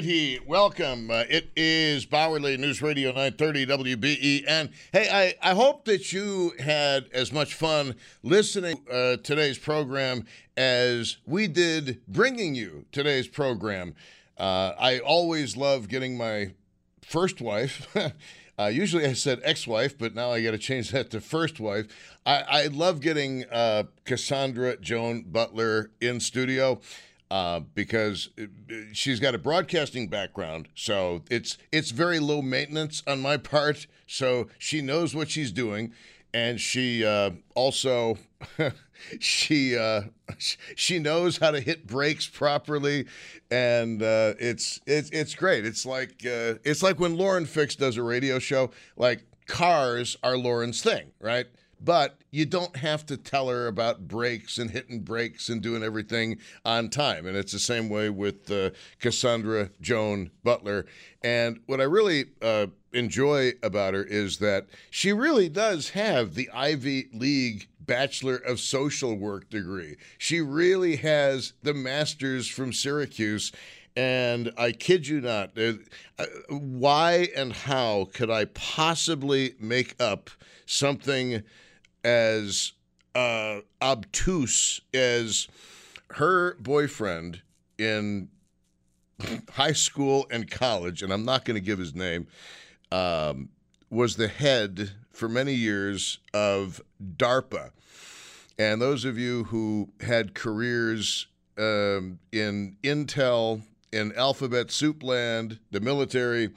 [0.00, 1.10] righty, welcome.
[1.10, 4.72] Uh, it is Bauerle News Radio 930 WBEN.
[4.94, 10.24] Hey, I, I hope that you had as much fun listening uh, today's program
[10.56, 13.94] as we did bringing you today's program.
[14.38, 16.54] Uh, I always love getting my
[17.02, 17.94] first wife.
[18.58, 21.86] Uh, usually I said ex-wife, but now I got to change that to first wife.
[22.26, 26.78] I, I love getting uh, Cassandra Joan Butler in studio
[27.30, 28.30] uh, because
[28.92, 33.86] she's got a broadcasting background, so it's it's very low maintenance on my part.
[34.06, 35.92] So she knows what she's doing,
[36.34, 38.18] and she uh, also
[39.20, 40.02] she uh,
[40.74, 43.06] she knows how to hit brakes properly,
[43.50, 45.64] and uh, it's it's it's great.
[45.64, 48.70] It's like uh, it's like when Lauren Fix does a radio show.
[48.96, 51.46] Like cars are Lauren's thing, right?
[51.82, 56.38] But you don't have to tell her about brakes and hitting brakes and doing everything
[56.64, 57.26] on time.
[57.26, 60.84] And it's the same way with uh, Cassandra Joan Butler.
[61.22, 66.50] And what I really uh, enjoy about her is that she really does have the
[66.50, 69.96] Ivy League Bachelor of Social Work degree.
[70.18, 73.52] She really has the master's from Syracuse.
[73.96, 75.72] And I kid you not, uh,
[76.48, 80.30] why and how could I possibly make up
[80.64, 81.42] something
[82.04, 82.72] as
[83.14, 85.48] uh, obtuse as
[86.12, 87.42] her boyfriend
[87.78, 88.28] in
[89.52, 92.26] high school and college, and I'm not going to give his name,
[92.92, 93.48] um,
[93.90, 96.80] was the head for many years of
[97.16, 97.70] DARPA.
[98.58, 101.26] And those of you who had careers
[101.58, 103.62] um, in Intel,
[103.92, 106.50] in Alphabet Soup Land, the military,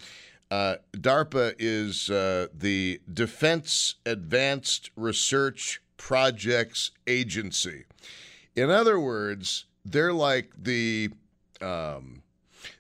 [0.53, 7.85] uh, DARPA is uh, the Defense Advanced Research Projects Agency.
[8.55, 11.09] In other words, they're like the
[11.59, 12.21] um,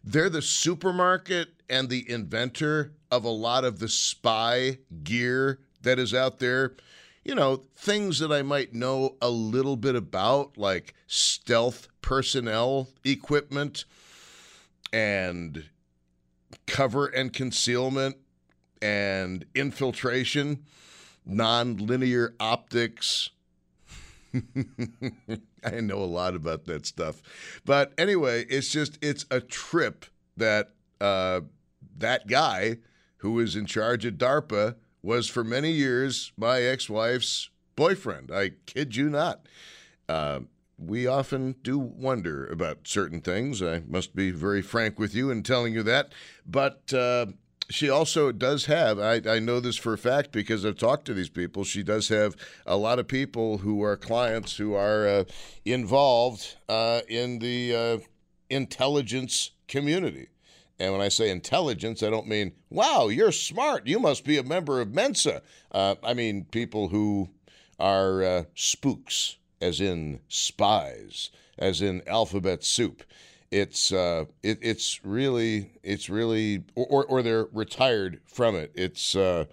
[0.03, 6.13] they're the supermarket and the inventor of a lot of the spy gear that is
[6.13, 6.75] out there
[7.25, 13.85] you know, things that I might know a little bit about, like stealth personnel equipment
[14.91, 15.69] and
[16.67, 18.17] cover and concealment
[18.81, 20.63] and infiltration,
[21.25, 23.29] non-linear optics.
[25.63, 27.21] I know a lot about that stuff.
[27.65, 31.41] But anyway, it's just it's a trip that uh,
[31.97, 32.77] that guy
[33.17, 38.31] who was in charge of DARPA was for many years my ex wife's boyfriend.
[38.31, 39.47] I kid you not.
[40.09, 40.41] Uh,
[40.77, 43.61] we often do wonder about certain things.
[43.61, 46.11] I must be very frank with you in telling you that.
[46.45, 47.27] But uh,
[47.69, 51.13] she also does have, I, I, know this for a fact because I've talked to
[51.13, 52.35] these people, she does have
[52.65, 55.23] a lot of people who are clients who are uh,
[55.65, 57.97] involved uh, in the uh,
[58.49, 60.27] intelligence community.
[60.79, 63.87] And when I say intelligence, I don't mean, wow, you're smart.
[63.87, 65.41] You must be a member of Mensa.
[65.71, 67.29] Uh, I mean people who
[67.79, 73.03] are uh, spooks, as in spies, as in alphabet soup.
[73.49, 78.71] It's uh, it, it's really it's really or, or they're retired from it.
[78.75, 79.45] It's uh,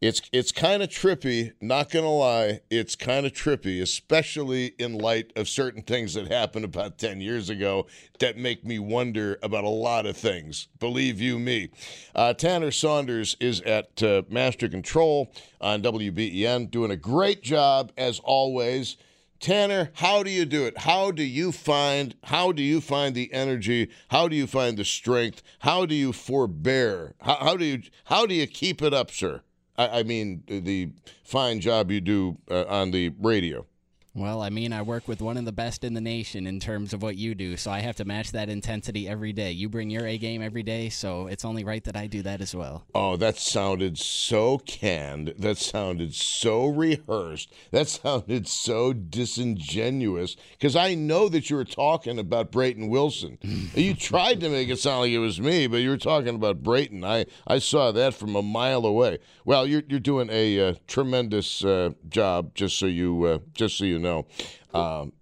[0.00, 2.60] it's it's kind of trippy, not gonna lie.
[2.70, 7.50] It's kind of trippy, especially in light of certain things that happened about ten years
[7.50, 7.86] ago
[8.20, 10.68] that make me wonder about a lot of things.
[10.78, 11.70] Believe you me.
[12.14, 18.20] Uh, Tanner Saunders is at uh, Master Control on WBEN, doing a great job as
[18.20, 18.96] always.
[19.44, 20.78] Tanner, how do you do it?
[20.78, 23.90] How do you find how do you find the energy?
[24.08, 25.42] How do you find the strength?
[25.58, 27.14] How do you forbear?
[27.20, 29.42] How, how do you how do you keep it up, sir?
[29.76, 30.92] I, I mean, the
[31.24, 33.66] fine job you do uh, on the radio.
[34.16, 36.92] Well, I mean, I work with one of the best in the nation in terms
[36.92, 39.50] of what you do, so I have to match that intensity every day.
[39.50, 42.40] You bring your A game every day, so it's only right that I do that
[42.40, 42.84] as well.
[42.94, 45.34] Oh, that sounded so canned.
[45.36, 47.52] That sounded so rehearsed.
[47.72, 53.38] That sounded so disingenuous because I know that you were talking about Brayton Wilson.
[53.74, 56.62] you tried to make it sound like it was me, but you were talking about
[56.62, 57.04] Brayton.
[57.04, 59.18] I, I saw that from a mile away.
[59.44, 63.84] Well, you're, you're doing a uh, tremendous uh, job, just so you uh, just so
[63.84, 64.03] you know.
[64.72, 65.12] Um,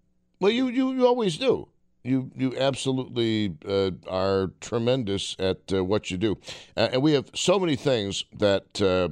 [0.41, 1.69] well, you, you, you always do.
[2.05, 6.37] You you absolutely uh, are tremendous at uh, what you do,
[6.77, 9.09] uh, and we have so many things that uh,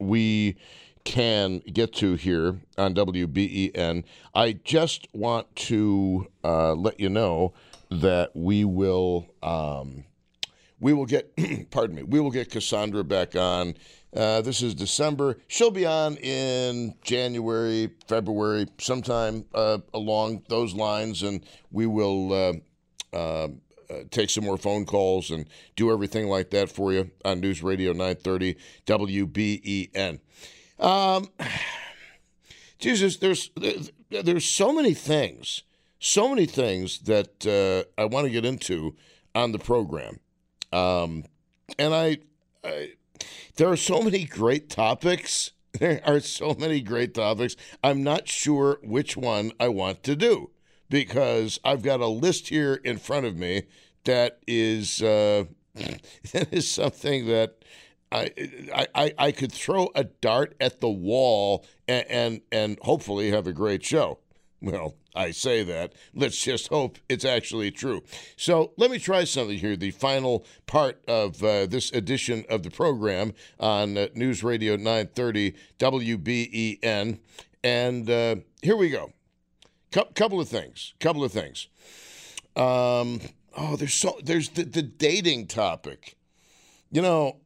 [0.00, 0.56] we
[1.04, 4.02] can get to here on WBEN.
[4.34, 7.54] I just want to uh, let you know
[7.92, 10.04] that we will um,
[10.80, 11.32] we will get
[11.70, 13.74] pardon me we will get Cassandra back on
[14.16, 15.38] uh, this is December.
[15.46, 22.52] She'll be on in January, February, sometime uh, along those lines, and we will uh,
[23.16, 23.48] uh
[24.10, 25.46] take some more phone calls and
[25.76, 30.18] do everything like that for you on News Radio 930 WBEN.
[30.78, 31.28] Um,
[32.78, 33.50] Jesus, there's
[34.10, 35.62] there's so many things,
[35.98, 38.94] so many things that uh, I want to get into
[39.34, 40.20] on the program,
[40.72, 41.24] um,
[41.78, 42.18] and I,
[42.64, 42.92] I,
[43.56, 45.52] there are so many great topics.
[45.78, 47.54] There are so many great topics.
[47.84, 50.48] I'm not sure which one I want to do
[50.88, 53.64] because I've got a list here in front of me
[54.04, 55.44] that is uh,
[56.32, 57.56] that is something that
[58.10, 58.30] I,
[58.94, 63.52] I I could throw a dart at the wall and, and and hopefully have a
[63.52, 64.18] great show.
[64.66, 65.92] Well, I say that.
[66.12, 68.02] Let's just hope it's actually true.
[68.36, 69.76] So let me try something here.
[69.76, 75.54] The final part of uh, this edition of the program on uh, News Radio 930
[75.78, 77.20] WBEN.
[77.62, 79.12] And uh, here we go.
[79.92, 80.94] Co- couple of things.
[80.98, 81.68] Couple of things.
[82.56, 83.20] Um,
[83.56, 86.16] oh, there's so there's the, the dating topic.
[86.90, 87.36] You know,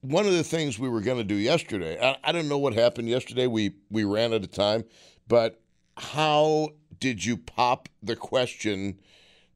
[0.00, 1.96] one of the things we were going to do yesterday.
[2.02, 3.46] I, I don't know what happened yesterday.
[3.46, 4.82] We we ran out of time,
[5.28, 5.61] but
[5.96, 8.98] how did you pop the question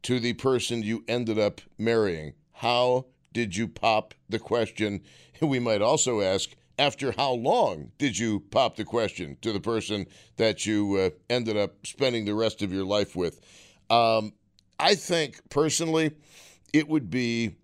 [0.03, 2.35] to the person you ended up marrying?
[2.53, 5.03] How did you pop the question?
[5.43, 10.07] We might also ask, after how long did you pop the question to the person
[10.37, 13.39] that you uh, ended up spending the rest of your life with?
[13.91, 14.33] Um,
[14.79, 16.13] I think personally,
[16.73, 17.57] it would be,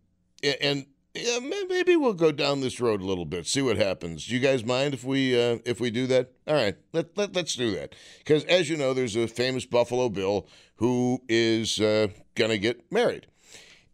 [0.60, 0.84] and
[1.14, 4.26] yeah, maybe we'll go down this road a little bit, see what happens.
[4.26, 6.32] Do you guys mind if we uh, if we do that?
[6.46, 7.94] All right, let, let let's do that.
[8.18, 13.26] Because as you know, there's a famous Buffalo Bill who is uh, gonna get married,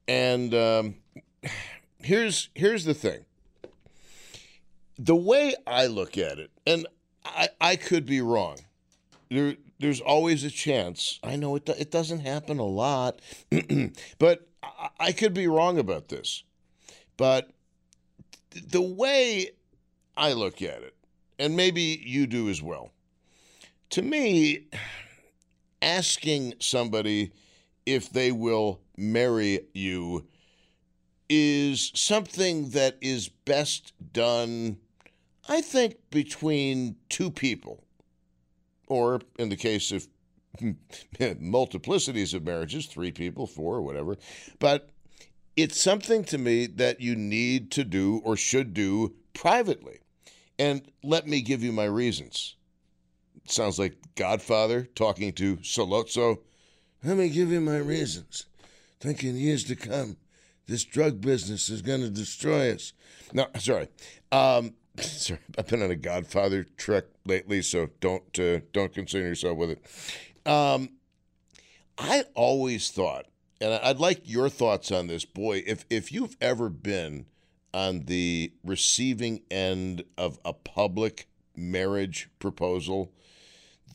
[0.07, 0.95] and um,
[2.01, 3.25] here's here's the thing.
[4.97, 6.87] The way I look at it, and
[7.25, 8.59] I I could be wrong.
[9.29, 11.19] There there's always a chance.
[11.25, 13.21] I know it it doesn't happen a lot,
[14.21, 16.45] but I, I could be wrong about this
[17.19, 17.51] but
[18.71, 19.51] the way
[20.17, 20.95] I look at it,
[21.39, 22.93] and maybe you do as well,
[23.91, 24.69] to me,
[25.83, 27.33] asking somebody
[27.85, 30.27] if they will marry you
[31.29, 34.79] is something that is best done,
[35.49, 37.85] I think, between two people.
[38.87, 40.07] Or in the case of
[41.19, 44.17] multiplicities of marriages, three people, four, whatever.
[44.59, 44.91] But
[45.59, 49.99] it's something to me that you need to do or should do privately.
[50.57, 52.55] And let me give you my reasons.
[53.45, 56.39] It sounds like Godfather talking to Sollozzo.
[57.03, 58.47] Let me give you my reasons.
[59.01, 60.17] Think in years to come,
[60.69, 62.93] this drug business is going to destroy us.
[63.33, 63.89] No, sorry.
[64.31, 69.59] Um, sorry, I've been on a Godfather trek lately, so don't uh, don't concern yourself
[69.59, 70.49] with it.
[70.49, 70.91] Um,
[71.99, 73.27] I always thought
[73.61, 75.25] and I'd like your thoughts on this.
[75.25, 77.27] Boy, if if you've ever been
[77.75, 83.13] on the receiving end of a public marriage proposal,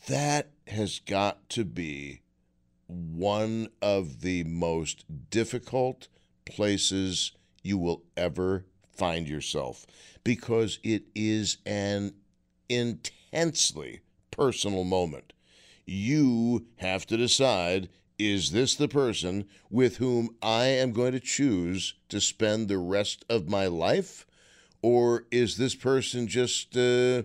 [0.06, 2.20] that has got to be
[2.86, 6.08] one of the most difficult
[6.44, 7.32] places
[7.62, 9.86] you will ever find yourself
[10.22, 12.14] because it is an
[12.68, 14.00] intensely
[14.30, 15.32] personal moment.
[15.86, 17.88] You have to decide
[18.32, 23.24] is this the person with whom I am going to choose to spend the rest
[23.28, 24.26] of my life?
[24.82, 27.22] Or is this person just uh,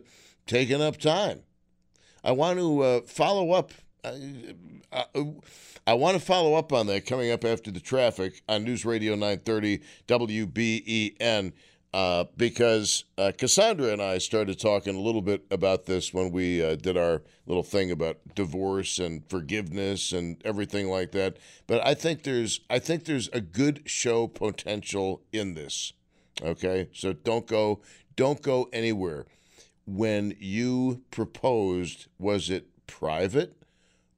[0.48, 1.44] taking up time?
[2.24, 3.72] I want to uh, follow up.
[4.03, 4.56] I,
[4.91, 5.06] I,
[5.86, 9.13] I want to follow up on that coming up after the traffic on News Radio
[9.13, 11.53] 930 WBEN
[11.93, 16.63] uh, because uh, Cassandra and I started talking a little bit about this when we
[16.63, 21.38] uh, did our little thing about divorce and forgiveness and everything like that.
[21.65, 25.93] But I think there's I think there's a good show potential in this.
[26.43, 27.81] Okay, so don't go
[28.15, 29.25] don't go anywhere.
[29.86, 33.63] When you proposed, was it private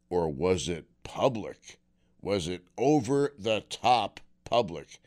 [0.09, 1.79] or was it public?
[2.21, 4.99] Was it over the top public?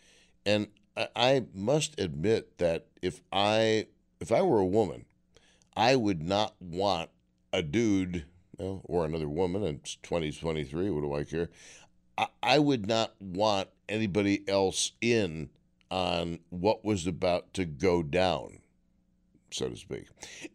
[0.46, 3.86] And I must admit that if I
[4.20, 5.06] if I were a woman,
[5.76, 7.10] I would not want
[7.52, 8.24] a dude
[8.58, 9.64] well, or another woman.
[9.64, 10.90] It's twenty twenty three.
[10.90, 11.50] What do I care?
[12.16, 15.50] I, I would not want anybody else in
[15.90, 18.58] on what was about to go down,
[19.50, 20.06] so to speak.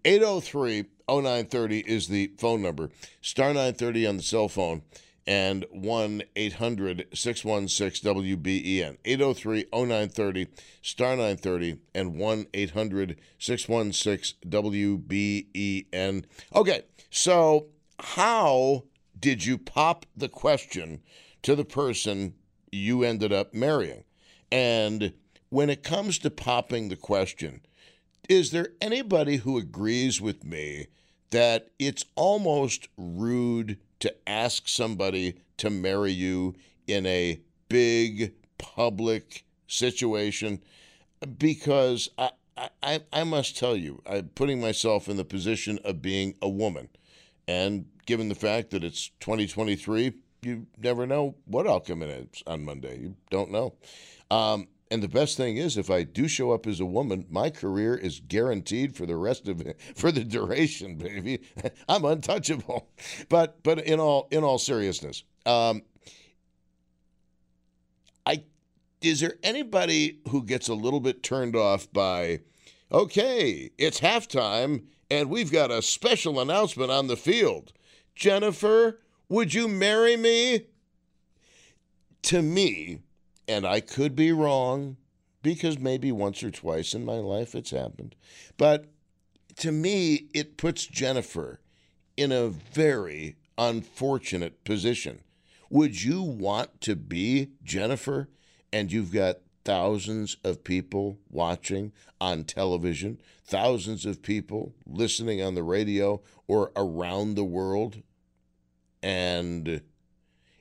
[0.05, 2.89] 803 0930 is the phone number.
[3.21, 4.83] Star 930 on the cell phone
[5.29, 8.97] and 1 800 616 WBEN.
[9.05, 10.47] 803 0930,
[10.81, 16.25] star 930, and 1 800 616 WBEN.
[16.55, 16.81] Okay,
[17.11, 17.67] so
[17.99, 18.83] how
[19.19, 21.01] did you pop the question
[21.43, 22.33] to the person
[22.71, 24.03] you ended up marrying.
[24.51, 25.13] And
[25.49, 27.61] when it comes to popping the question,
[28.27, 30.87] is there anybody who agrees with me
[31.31, 36.55] that it's almost rude to ask somebody to marry you
[36.87, 40.61] in a big public situation?
[41.37, 42.31] Because I,
[42.83, 46.89] I, I must tell you, I'm putting myself in the position of being a woman.
[47.47, 52.63] And given the fact that it's 2023, you never know what I'll come in on
[52.63, 52.99] Monday.
[52.99, 53.73] You don't know.
[54.31, 57.49] Um, and the best thing is, if I do show up as a woman, my
[57.49, 61.41] career is guaranteed for the rest of it, for the duration, baby.
[61.89, 62.87] I'm untouchable.
[63.29, 65.83] But but in all in all seriousness, um,
[68.25, 68.43] I
[69.01, 72.41] is there anybody who gets a little bit turned off by,
[72.91, 77.73] okay, it's halftime and we've got a special announcement on the field.
[78.15, 80.65] Jennifer, would you marry me?
[82.23, 82.99] To me,
[83.49, 84.97] and I could be wrong
[85.41, 88.15] because maybe once or twice in my life it's happened,
[88.57, 88.85] but
[89.57, 91.59] to me, it puts Jennifer
[92.15, 95.21] in a very unfortunate position.
[95.69, 98.29] Would you want to be Jennifer
[98.71, 105.63] and you've got thousands of people watching on television, thousands of people listening on the
[105.63, 108.01] radio or around the world.
[109.03, 109.81] And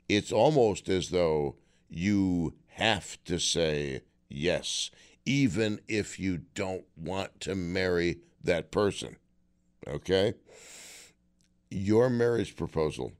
[0.09, 1.57] it's almost as though
[1.88, 4.90] you have to say yes,
[5.26, 9.16] even if you don't want to marry that person.
[9.87, 10.35] Okay?
[11.70, 13.12] Your marriage proposal,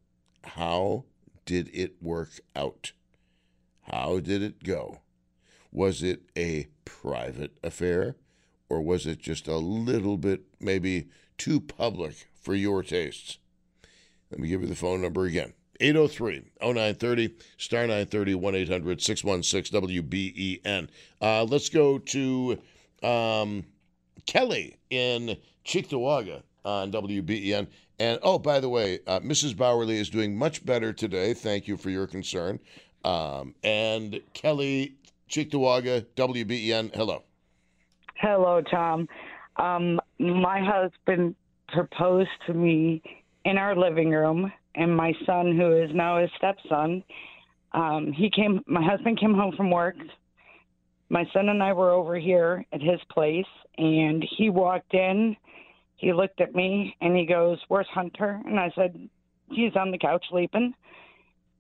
[0.44, 1.04] how
[1.44, 2.92] did it work out?
[3.90, 5.00] How did it go?
[5.72, 8.14] Was it a private affair
[8.68, 13.38] or was it just a little bit maybe too public for your tastes?
[14.30, 19.80] Let me give you the phone number again 803 0930 star 930 1 800 616
[19.80, 20.88] WBEN.
[21.20, 22.58] Uh, let's go to
[23.02, 23.64] um,
[24.26, 27.66] Kelly in Cheektowaga on WBEN.
[28.00, 29.54] And oh, by the way, uh, Mrs.
[29.54, 31.35] Bauerle is doing much better today.
[31.35, 32.61] Thank you for your concern.
[33.04, 34.94] Um, and Kelly
[35.28, 37.23] Cheektowaga, WBEN, hello.
[38.16, 39.08] Hello, Tom.
[39.56, 41.35] Um, my husband
[41.68, 43.02] proposed to me
[43.44, 47.02] in our living room, and my son, who is now his stepson,
[47.73, 48.62] um, he came.
[48.66, 49.97] My husband came home from work.
[51.11, 55.37] My son and I were over here at his place, and he walked in.
[55.97, 59.08] He looked at me and he goes, "Where's Hunter?" And I said,
[59.50, 60.75] "He's on the couch sleeping."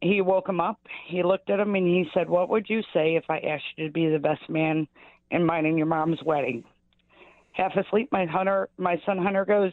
[0.00, 0.78] he woke him up.
[1.06, 3.86] He looked at him and he said, "What would you say if I asked you
[3.86, 4.86] to be the best man
[5.30, 6.64] in mine and your mom's wedding?"
[7.52, 9.72] Half asleep, my hunter, my son Hunter goes,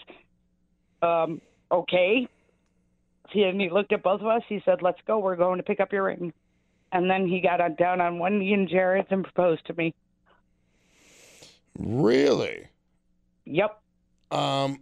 [1.02, 2.28] um, "Okay."
[3.32, 4.42] He and he looked at both of us.
[4.48, 5.20] He said, "Let's go.
[5.20, 6.34] We're going to pick up your ring."
[6.92, 9.94] And then he got on, down on one knee in Jared's and proposed to me.
[11.78, 12.68] Really?
[13.46, 13.82] Yep.
[14.32, 14.82] Um,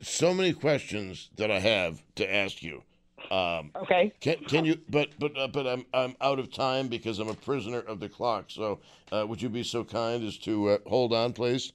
[0.00, 2.82] so many questions that I have to ask you.
[3.30, 4.12] Um, okay.
[4.20, 4.78] Can, can you?
[4.88, 8.08] But but uh, but I'm I'm out of time because I'm a prisoner of the
[8.08, 8.46] clock.
[8.48, 8.80] So
[9.12, 11.72] uh, would you be so kind as to uh, hold on, please?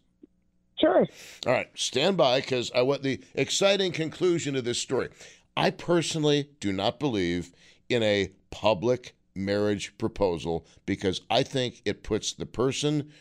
[0.80, 1.06] Sure.
[1.46, 5.10] All right, stand by because I want the exciting conclusion of this story.
[5.56, 7.54] I personally do not believe
[7.90, 13.12] in a public marriage proposal because I think it puts the person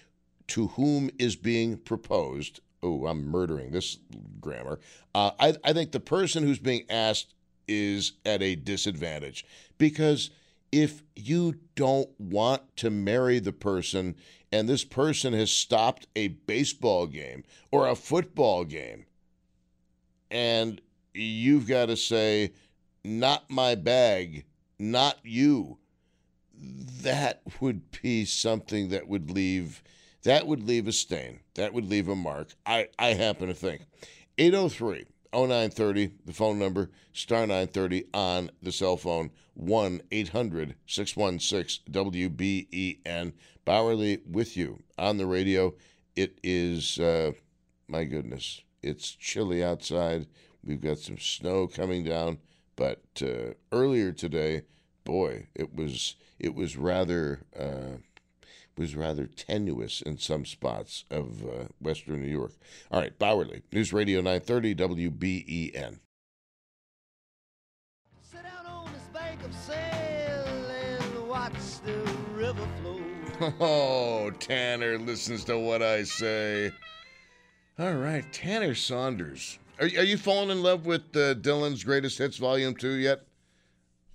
[0.48, 2.60] to whom is being proposed.
[2.82, 3.98] Oh, I'm murdering this
[4.40, 4.80] grammar.
[5.14, 7.34] Uh, I, I think the person who's being asked
[7.68, 9.46] is at a disadvantage
[9.78, 10.30] because
[10.72, 14.16] if you don't want to marry the person
[14.50, 19.06] and this person has stopped a baseball game or a football game
[20.30, 20.80] and
[21.14, 22.52] you've got to say
[23.04, 24.44] not my bag
[24.78, 25.78] not you
[27.02, 29.82] that would be something that would leave
[30.22, 33.82] that would leave a stain that would leave a mark i i happen to think
[34.38, 43.32] 803 0930, the phone number, star 930 on the cell phone, 1 800 616 WBEN.
[43.66, 45.74] Bauerle with you on the radio.
[46.16, 47.32] It is, uh,
[47.88, 50.26] my goodness, it's chilly outside.
[50.64, 52.38] We've got some snow coming down,
[52.76, 54.62] but uh, earlier today,
[55.04, 57.98] boy, it was it was rather uh,
[58.76, 62.52] was rather tenuous in some spots of uh, western New York.
[62.90, 65.98] All right, Bauerle, News Radio 930 WBEN.
[68.22, 71.96] Sit down on this bank of sail and watch the
[72.34, 73.00] river flow.
[73.58, 76.70] Oh, Tanner listens to what I say.
[77.76, 79.58] All right, Tanner Saunders.
[79.80, 83.22] Are, are you falling in love with uh, Dylan's Greatest Hits Volume 2 yet?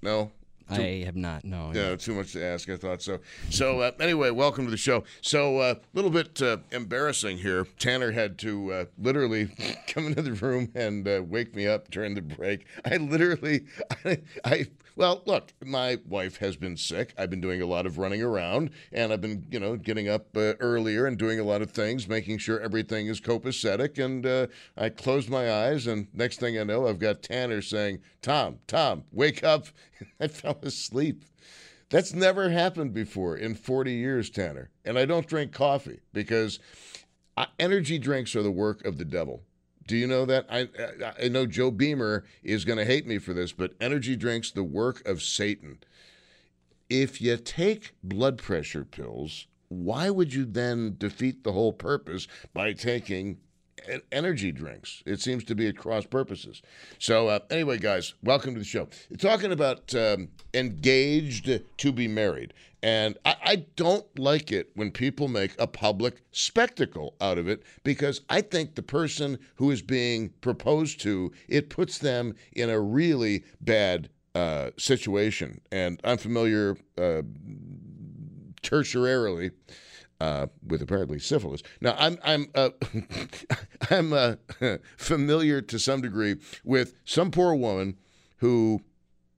[0.02, 0.32] No?
[0.70, 1.44] I have not.
[1.46, 1.72] No.
[1.74, 2.70] Yeah, too much to ask.
[2.70, 3.20] I thought so.
[3.50, 5.04] So uh, anyway, welcome to the show.
[5.22, 7.66] So a uh, little bit uh, embarrassing here.
[7.80, 9.50] Tanner had to uh, literally
[9.88, 12.66] come into the room and uh, wake me up during the break.
[12.86, 13.66] I literally,
[14.06, 17.14] I, I well, look, my wife has been sick.
[17.20, 20.36] I've been doing a lot of running around, and I've been, you know, getting up
[20.36, 24.04] uh, earlier and doing a lot of things, making sure everything is copacetic.
[24.04, 28.00] And uh, I closed my eyes, and next thing I know, I've got Tanner saying,
[28.24, 29.68] "Tom, Tom, wake up!"
[30.20, 31.25] I fell asleep.
[31.89, 34.70] That's never happened before in 40 years, Tanner.
[34.84, 36.60] And I don't drink coffee because
[37.60, 39.44] energy drinks are the work of the devil.
[39.88, 40.46] Do you know that?
[40.50, 40.68] I
[41.24, 44.63] I know Joe Beamer is going to hate me for this, but energy drinks the
[44.63, 45.80] work of Satan.
[46.89, 52.74] If you take blood pressure pills, why would you then defeat the whole purpose by
[52.74, 53.38] taking
[54.12, 55.03] energy drinks.
[55.06, 56.62] It seems to be at cross purposes.
[57.00, 58.88] So, uh, anyway, guys, welcome to the show.
[59.17, 62.53] talking about um, engaged to be married.
[62.84, 67.63] And I, I, don't like it when people make a public spectacle out of it
[67.84, 72.79] because I think the person who is being proposed to, it puts them in a
[72.79, 75.60] really bad uh, situation.
[75.72, 77.24] And I'm familiar uh,
[78.62, 79.51] tertiarily
[80.20, 81.62] uh, with apparently syphilis.
[81.82, 82.70] Now, I'm I'm uh,
[83.90, 84.36] I'm uh,
[84.98, 87.98] familiar to some degree with some poor woman
[88.38, 88.82] who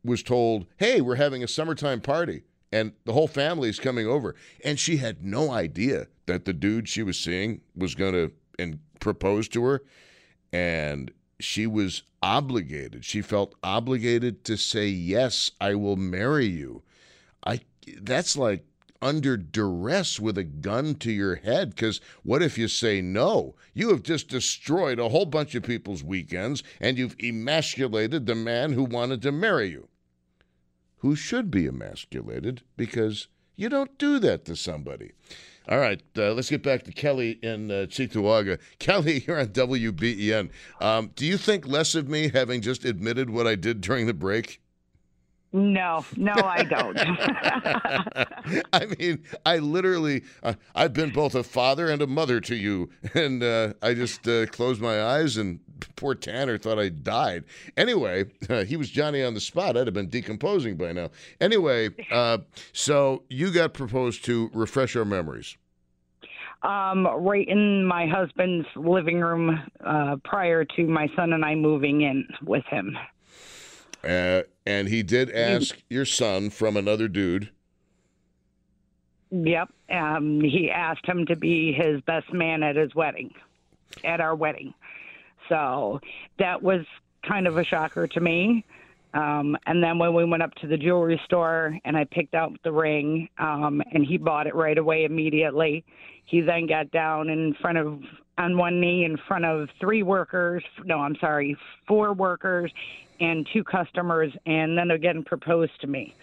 [0.04, 4.36] was told, "Hey, we're having a summertime party." And the whole family is coming over.
[4.64, 8.80] And she had no idea that the dude she was seeing was going to and
[9.00, 9.82] propose to her.
[10.54, 13.06] And she was obligated.
[13.06, 16.84] She felt obligated to say, Yes, I will marry you.
[17.46, 17.62] I
[18.02, 18.66] that's like
[19.02, 23.56] under duress with a gun to your head because what if you say no?
[23.74, 28.74] You have just destroyed a whole bunch of people's weekends and you've emasculated the man
[28.74, 29.88] who wanted to marry you,
[30.98, 35.12] who should be emasculated because you don't do that to somebody.
[35.68, 38.58] All right, uh, let's get back to Kelly in uh, Cheektowaga.
[38.80, 40.50] Kelly, you're on WBEN.
[40.82, 44.14] Um, do you think less of me having just admitted what I did during the
[44.14, 44.62] break?
[45.52, 46.98] No, no, I don't.
[48.74, 52.90] I mean, I literally, uh, I've been both a father and a mother to you,
[53.16, 55.60] and uh, I just uh, closed my eyes, and
[55.96, 57.46] poor Tanner thought I died.
[57.78, 58.26] Anyway,
[58.68, 59.76] he was Johnny on the spot.
[59.76, 61.10] I'd have been decomposing by now.
[61.42, 62.40] Anyway, uh,
[62.74, 64.52] so you got proposed to.
[64.54, 65.58] Refresh our memories.
[66.64, 72.02] Um, right in my husband's living room uh, prior to my son and I moving
[72.02, 72.98] in with him.
[74.70, 77.50] And he did ask your son from another dude.
[79.32, 79.70] Yep.
[79.90, 83.34] Um, he asked him to be his best man at his wedding,
[84.04, 84.76] at our wedding.
[85.50, 86.00] So
[86.38, 86.86] that was
[87.28, 88.64] kind of a shocker to me.
[89.16, 92.56] Um, and then when we went up to the jewelry store and I picked out
[92.64, 95.84] the ring, um, and he bought it right away immediately.
[96.26, 98.04] He then got down in front of
[98.40, 100.64] on one knee in front of three workers.
[100.86, 101.56] No, I'm sorry,
[101.88, 102.72] four workers
[103.20, 106.16] and two customers, and then again proposed to me.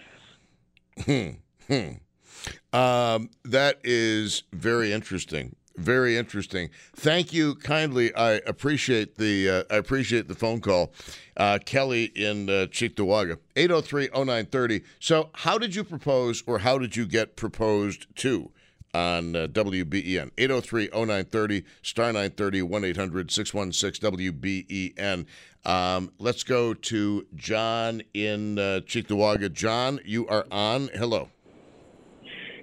[1.04, 1.28] Hmm.
[1.68, 2.76] Hmm.
[2.76, 5.54] Um, that is very interesting.
[5.76, 6.70] Very interesting.
[6.94, 8.14] Thank you kindly.
[8.14, 10.94] I appreciate the uh, I appreciate the phone call,
[11.36, 14.84] uh, Kelly in uh, Cheektowaga, 803-0930.
[15.00, 18.50] So, how did you propose, or how did you get proposed to?
[18.96, 20.30] On uh, WBEN.
[20.38, 25.26] 803 0930, star 930, 1 800 616 WBEN.
[25.64, 29.52] Um, let's go to John in uh, Cheektowaga.
[29.52, 30.88] John, you are on.
[30.94, 31.28] Hello.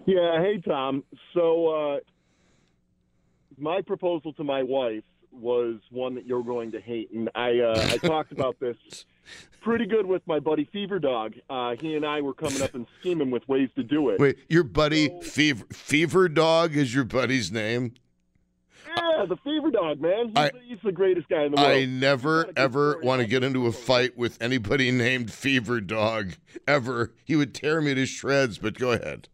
[0.06, 1.04] Yeah, hey, Tom.
[1.34, 2.00] So, uh,
[3.58, 7.12] my proposal to my wife was one that you're going to hate.
[7.12, 8.78] And I, uh, I talked about this
[9.62, 11.34] pretty good with my buddy Fever Dog.
[11.50, 14.20] Uh, he and I were coming up and scheming with ways to do it.
[14.20, 17.94] Wait, your buddy so, Fever Fever Dog is your buddy's name?
[18.96, 20.28] Yeah, the Fever Dog, man.
[20.28, 21.74] He's, I, the, he's the greatest guy in the world.
[21.74, 26.34] I never ever want to get into a fight with anybody named Fever Dog
[26.68, 27.14] ever.
[27.24, 28.58] He would tear me to shreds.
[28.58, 29.30] But go ahead.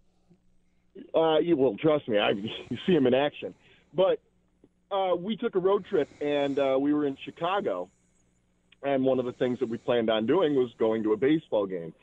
[1.14, 2.18] Uh, you will trust me.
[2.18, 2.30] I
[2.70, 3.54] you see him in action.
[3.94, 4.20] But
[4.92, 7.90] uh, we took a road trip and uh, we were in Chicago
[8.84, 11.66] and one of the things that we planned on doing was going to a baseball
[11.66, 11.94] game.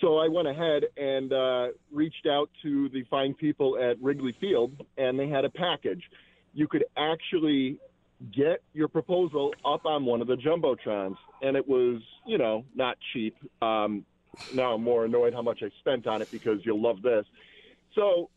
[0.00, 4.72] So I went ahead and uh, reached out to the fine people at Wrigley Field,
[4.96, 6.02] and they had a package.
[6.54, 7.78] You could actually
[8.34, 12.96] get your proposal up on one of the jumbotrons, and it was, you know, not
[13.12, 13.36] cheap.
[13.60, 14.04] Um,
[14.54, 17.26] now I'm more annoyed how much I spent on it because you'll love this.
[17.94, 18.30] So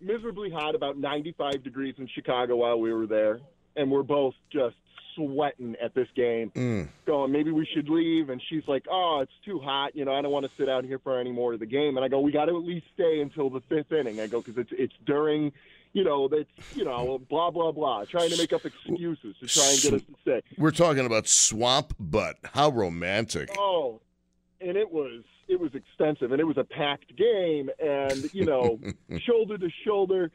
[0.00, 3.40] miserably hot, about 95 degrees in Chicago while we were there,
[3.76, 4.76] and we're both just
[5.14, 6.88] sweating at this game, Mm.
[7.06, 8.28] going, maybe we should leave.
[8.28, 9.96] And she's like, oh, it's too hot.
[9.96, 11.96] You know, I don't want to sit out here for any more of the game.
[11.96, 14.20] And I go, we got to at least stay until the fifth inning.
[14.20, 15.52] I go, because it's, it's during,
[15.94, 19.70] you know, that's, you know, blah, blah, blah, trying to make up excuses to try
[19.70, 20.42] and get us to stay.
[20.58, 22.36] We're talking about swamp butt.
[22.52, 23.48] How romantic.
[23.56, 24.00] Oh,
[24.60, 28.78] and it was it was extensive, and it was a packed game, and you know,
[29.18, 30.30] shoulder to shoulder.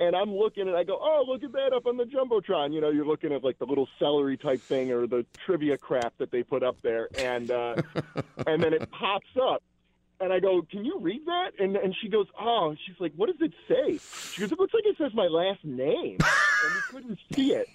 [0.00, 2.80] And I'm looking, and I go, "Oh, look at that up on the jumbotron." You
[2.80, 6.30] know, you're looking at like the little celery type thing or the trivia crap that
[6.30, 7.74] they put up there, and uh,
[8.46, 9.62] and then it pops up,
[10.20, 13.26] and I go, "Can you read that?" And and she goes, "Oh," she's like, "What
[13.26, 13.98] does it say?"
[14.34, 17.68] She goes, "It looks like it says my last name," and we couldn't see it.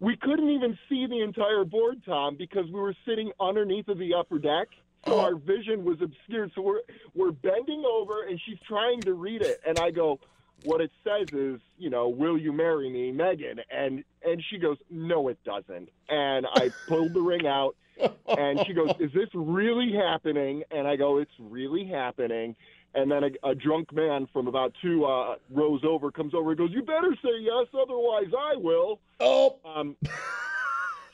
[0.00, 4.14] We couldn't even see the entire board, Tom, because we were sitting underneath of the
[4.14, 4.68] upper deck.
[5.06, 6.52] So our vision was obscured.
[6.54, 6.80] So we're
[7.14, 10.20] we're bending over, and she's trying to read it, and I go,
[10.64, 14.76] "What it says is, you know, will you marry me, Megan?" And and she goes,
[14.90, 17.76] "No, it doesn't." And I pulled the ring out,
[18.38, 22.56] and she goes, "Is this really happening?" And I go, "It's really happening."
[22.92, 26.58] And then a, a drunk man from about two uh, rows over comes over and
[26.58, 29.96] goes, "You better say yes, otherwise I will." Oh, Um,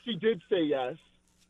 [0.03, 0.95] she did say yes,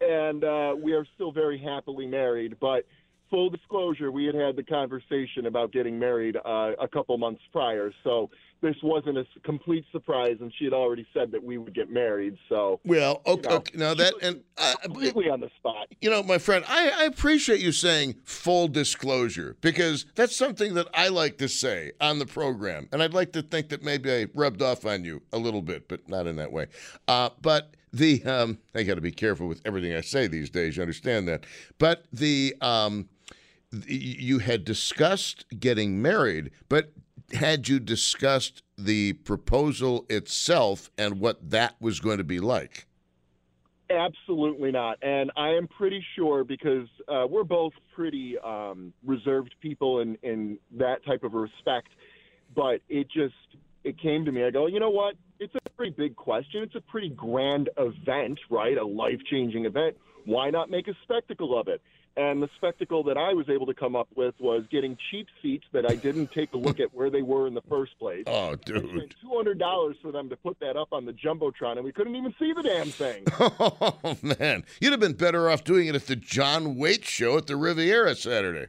[0.02, 2.58] and uh, we are still very happily married.
[2.60, 2.86] But
[3.30, 7.92] full disclosure, we had had the conversation about getting married uh, a couple months prior,
[8.04, 8.30] so
[8.62, 12.38] this wasn't a complete surprise, and she had already said that we would get married.
[12.50, 13.50] So well, okay.
[13.50, 13.78] know, okay.
[13.78, 15.88] Now that and uh, completely on the spot.
[16.02, 20.88] you know, my friend, I, I appreciate you saying full disclosure because that's something that
[20.94, 24.28] I like to say on the program, and I'd like to think that maybe I
[24.34, 26.68] rubbed off on you a little bit, but not in that way.
[27.08, 30.78] Uh, but the um, I got to be careful with everything I say these days.
[30.78, 31.46] You understand that?
[31.78, 33.10] But the um,
[33.72, 36.92] the- you had discussed getting married, but
[37.34, 42.88] had you discussed the proposal itself and what that was going to be like?
[43.90, 44.98] Absolutely not.
[45.02, 50.58] And I am pretty sure because uh, we're both pretty um, reserved people in, in
[50.78, 51.90] that type of respect.
[52.56, 53.36] But it just
[53.84, 54.44] it came to me.
[54.44, 55.16] I go, you know what?
[55.40, 56.64] It's a pretty big question.
[56.64, 58.78] It's a pretty grand event, right?
[58.78, 59.96] A life changing event.
[60.26, 61.82] Why not make a spectacle of it?
[62.18, 65.66] And the spectacle that I was able to come up with was getting cheap seats
[65.72, 68.24] that I didn't take a look at where they were in the first place.
[68.26, 69.14] Oh, dude.
[69.22, 72.16] two hundred dollars for them to put that up on the jumbotron, and we couldn't
[72.16, 73.24] even see the damn thing.
[73.40, 77.46] Oh man, you'd have been better off doing it at the John Waite show at
[77.48, 78.68] the Riviera Saturday.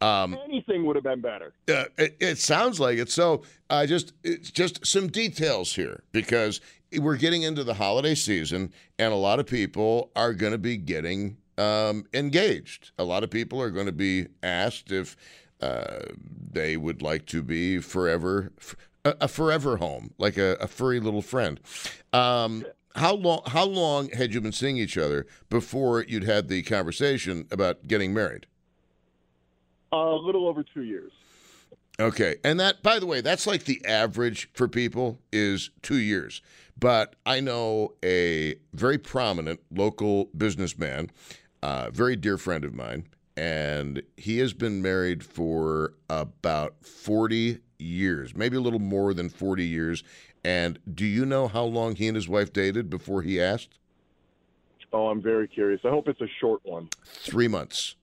[0.00, 1.52] Um, Anything would have been better.
[1.68, 3.10] uh, it, it sounds like it.
[3.10, 6.60] So, I just it's just some details here because
[6.98, 10.76] we're getting into the holiday season, and a lot of people are going to be
[10.76, 12.92] getting um, engaged.
[12.98, 15.16] A lot of people are going to be asked if
[15.60, 16.00] uh,
[16.52, 18.52] they would like to be forever
[19.04, 21.60] a, a forever home, like a, a furry little friend.
[22.12, 22.64] Um,
[22.96, 23.42] how long?
[23.46, 28.14] How long had you been seeing each other before you'd had the conversation about getting
[28.14, 28.46] married?
[29.94, 31.12] a little over two years.
[32.00, 32.36] Okay.
[32.42, 36.42] And that, by the way, that's like the average for people is two years.
[36.78, 41.10] But I know a very prominent local businessman,
[41.64, 48.36] a very dear friend of mine, and he has been married for about 40 years,
[48.36, 50.04] maybe a little more than 40 years.
[50.44, 53.78] And do you know how long he and his wife dated before he asked?
[54.92, 55.80] Oh, I'm very curious.
[55.84, 56.88] I hope it's a short one.
[57.04, 57.96] Three months.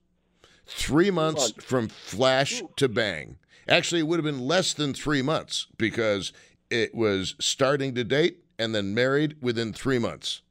[0.65, 1.63] Three months months.
[1.63, 3.37] from flash to bang.
[3.67, 6.33] Actually, it would have been less than three months because
[6.69, 10.41] it was starting to date and then married within three months.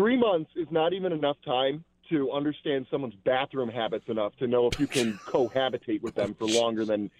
[0.00, 4.66] Three months is not even enough time to understand someone's bathroom habits enough to know
[4.66, 7.10] if you can cohabitate with them for longer than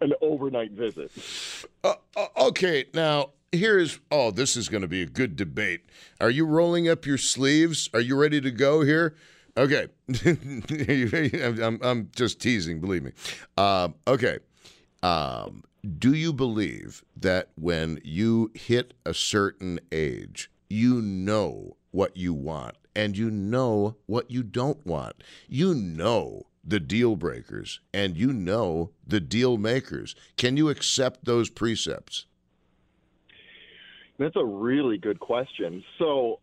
[0.00, 1.10] an overnight visit.
[1.82, 5.86] Uh, uh, okay, now here's oh, this is going to be a good debate.
[6.20, 7.90] Are you rolling up your sleeves?
[7.92, 9.16] Are you ready to go here?
[9.56, 9.88] Okay,
[10.24, 12.80] I'm, I'm just teasing.
[12.80, 13.10] Believe me.
[13.56, 14.38] Um, okay,
[15.02, 15.64] um,
[15.98, 22.76] do you believe that when you hit a certain age, you know what you want
[22.94, 25.22] and you know what you don't want?
[25.48, 30.14] You know the deal breakers and you know the deal makers.
[30.36, 32.26] Can you accept those precepts?
[34.18, 35.84] That's a really good question.
[35.98, 36.40] So,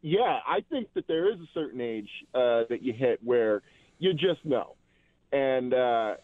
[0.00, 3.62] yeah, I think that there is a certain age uh, that you hit where
[3.98, 4.74] you just know,
[5.32, 6.14] and uh,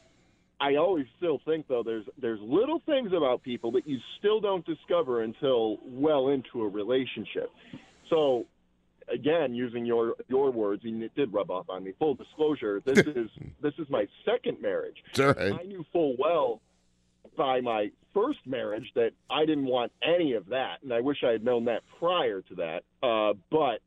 [0.60, 4.64] I always still think though there's there's little things about people that you still don't
[4.66, 7.50] discover until well into a relationship.
[8.10, 8.46] So,
[9.08, 11.92] again, using your your words, and it did rub off on me.
[11.98, 13.30] Full disclosure: this is
[13.62, 15.02] this is my second marriage.
[15.18, 15.52] Right.
[15.52, 16.60] I knew full well
[17.36, 21.30] by my first marriage that I didn't want any of that, and I wish I
[21.30, 22.82] had known that prior to that.
[23.02, 23.80] Uh, but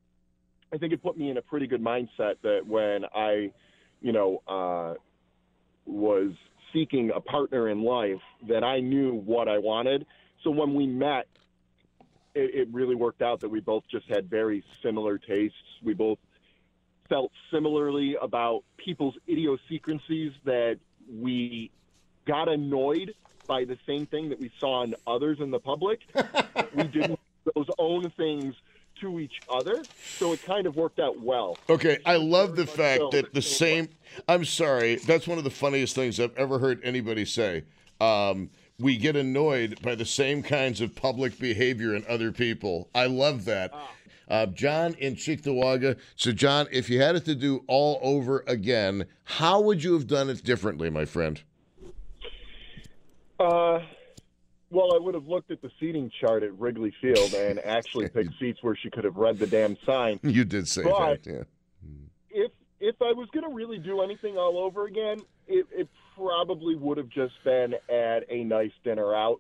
[0.74, 3.52] I think it put me in a pretty good mindset that when I,
[4.02, 4.96] you know, uh,
[5.86, 6.32] was
[6.74, 10.06] seeking a partner in life, that I knew what I wanted.
[10.44, 11.28] So when we met,
[12.36, 15.58] it, it really worked out that we both just had very similar tastes.
[15.84, 16.18] We both
[17.08, 20.80] felt similarly about people's idiosyncrasies that
[21.12, 21.72] we
[22.26, 23.14] got annoyed
[23.46, 26.00] by the same thing that we saw in others in the public.
[26.76, 27.20] we didn't
[27.56, 28.56] those own things
[29.04, 29.84] to each other,
[30.18, 31.58] so it kind of worked out well.
[31.70, 33.90] Okay, I love the fact that the same.
[34.28, 37.64] I'm sorry, that's one of the funniest things I've ever heard anybody say.
[38.00, 42.90] Um, we get annoyed by the same kinds of public behavior in other people.
[42.96, 43.74] I love that.
[44.30, 45.98] Uh, John in Cheektowaga.
[46.16, 50.08] So, John, if you had it to do all over again, how would you have
[50.08, 51.42] done it differently, my friend?
[53.40, 53.80] Uh,
[54.74, 58.38] well, I would have looked at the seating chart at Wrigley Field and actually picked
[58.40, 60.20] seats where she could have read the damn sign.
[60.34, 61.44] You did say But- that, yeah.
[62.36, 66.76] If if I was going to really do anything all over again, it, it probably
[66.76, 69.40] would have just been at a nice dinner out,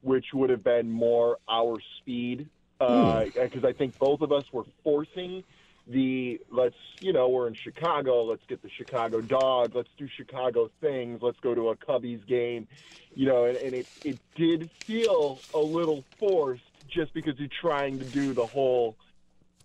[0.00, 2.48] which would have been more our speed.
[2.80, 3.40] Uh, hmm.
[3.40, 5.44] Because I think both of us were forcing
[5.92, 10.70] the let's you know we're in Chicago, let's get the Chicago dog, let's do Chicago
[10.80, 12.66] things, let's go to a Cubbies game,
[13.14, 17.98] you know, and, and it it did feel a little forced just because you're trying
[17.98, 18.96] to do the whole,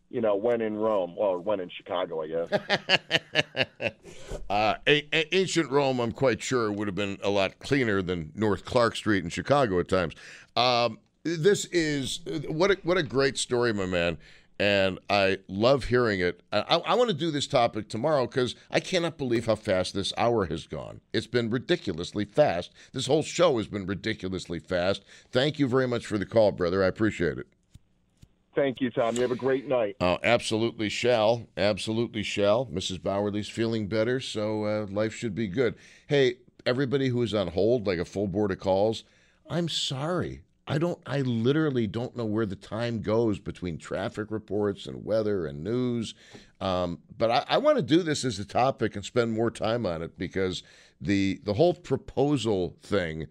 [0.10, 2.52] you know, when in Rome or when in Chicago, I guess.
[4.50, 8.32] uh, a- a- ancient Rome, I'm quite sure, would have been a lot cleaner than
[8.36, 10.14] North Clark Street in Chicago at times.
[10.56, 14.18] Um, this is what a, what a great story, my man,
[14.60, 16.42] and I love hearing it.
[16.52, 20.14] I, I, want to do this topic tomorrow because I cannot believe how fast this
[20.18, 21.02] hour has gone.
[21.14, 22.74] It's been ridiculously fast.
[22.94, 25.06] This whole show has been ridiculously fast.
[25.32, 26.84] Thank you very much for the call, brother.
[26.84, 27.48] I appreciate it.
[28.56, 29.16] Thank you, Tom.
[29.16, 29.98] You have a great night.
[30.02, 31.48] Oh, absolutely shall.
[31.56, 32.66] Absolutely shall.
[32.66, 33.00] Mrs.
[33.00, 35.76] Bauerle's feeling better, so uh, life should be good.
[36.08, 39.04] Hey, everybody who is on hold, like a full board of calls,
[39.48, 40.42] I'm sorry.
[40.68, 41.00] I don't.
[41.06, 46.14] I literally don't know where the time goes between traffic reports and weather and news.
[46.60, 49.86] Um, but I, I want to do this as a topic and spend more time
[49.86, 50.64] on it because
[51.00, 53.28] the the whole proposal thing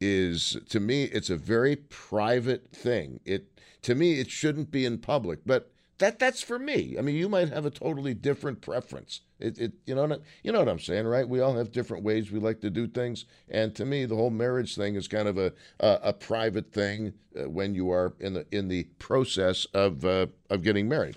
[0.00, 3.20] is to me it's a very private thing.
[3.26, 6.96] It to me it shouldn't be in public, but that that's for me.
[6.98, 9.20] I mean, you might have a totally different preference.
[9.40, 11.28] It, it you know what, you know what I'm saying, right?
[11.28, 14.30] We all have different ways we like to do things, and to me, the whole
[14.30, 18.34] marriage thing is kind of a a, a private thing uh, when you are in
[18.34, 21.16] the in the process of uh, of getting married.